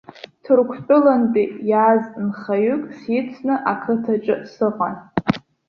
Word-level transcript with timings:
Ҭырқәтәылантәи 0.43 1.45
иааз 1.69 2.03
нхаҩык 2.25 2.83
сицны 2.99 3.55
ақыҭаҿы 3.71 4.35
сыҟан. 4.53 4.95